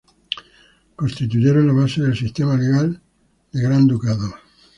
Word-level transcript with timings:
Constituyeron 0.95 1.67
la 1.67 1.73
base 1.73 2.01
del 2.01 2.17
sistema 2.17 2.57
legal 2.57 2.99
del 3.51 3.61
Gran 3.67 3.85
Ducado. 3.85 4.33